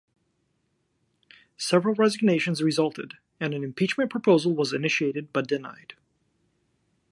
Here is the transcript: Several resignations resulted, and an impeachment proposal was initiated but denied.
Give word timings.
Several 1.59 1.93
resignations 1.93 2.63
resulted, 2.63 3.19
and 3.39 3.53
an 3.53 3.63
impeachment 3.63 4.09
proposal 4.09 4.51
was 4.55 4.73
initiated 4.73 5.31
but 5.31 5.47
denied. 5.47 5.93